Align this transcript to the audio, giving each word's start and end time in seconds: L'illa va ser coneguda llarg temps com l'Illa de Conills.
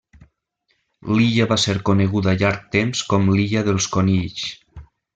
L'illa 1.17 1.47
va 1.51 1.57
ser 1.65 1.75
coneguda 1.91 2.35
llarg 2.41 2.65
temps 2.79 3.05
com 3.13 3.31
l'Illa 3.37 3.67
de 3.71 3.77
Conills. 3.99 4.51